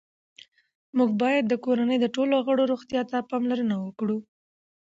موږ 0.97 1.09
باید 1.21 1.43
د 1.47 1.53
کورنۍ 1.65 1.97
د 2.01 2.05
ټولو 2.15 2.35
غړو 2.47 2.63
روغتیا 2.73 3.01
ته 3.11 3.17
پاملرنه 3.29 3.75
وکړو 3.85 4.17